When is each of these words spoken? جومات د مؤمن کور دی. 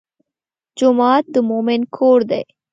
جومات 0.77 1.23
د 1.33 1.35
مؤمن 1.49 1.81
کور 1.95 2.19
دی. 2.29 2.43